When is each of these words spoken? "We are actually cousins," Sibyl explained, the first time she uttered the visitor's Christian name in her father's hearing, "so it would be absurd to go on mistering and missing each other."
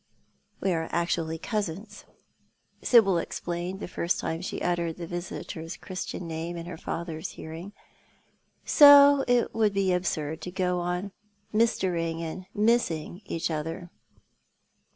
"We 0.63 0.71
are 0.73 0.89
actually 0.91 1.37
cousins," 1.37 2.05
Sibyl 2.81 3.19
explained, 3.19 3.79
the 3.79 3.87
first 3.87 4.19
time 4.19 4.41
she 4.41 4.59
uttered 4.59 4.97
the 4.97 5.05
visitor's 5.05 5.77
Christian 5.77 6.27
name 6.27 6.57
in 6.57 6.65
her 6.65 6.75
father's 6.75 7.33
hearing, 7.33 7.71
"so 8.65 9.23
it 9.27 9.53
would 9.53 9.75
be 9.75 9.93
absurd 9.93 10.41
to 10.41 10.49
go 10.49 10.79
on 10.79 11.11
mistering 11.53 12.19
and 12.23 12.47
missing 12.55 13.21
each 13.25 13.51
other." 13.51 13.91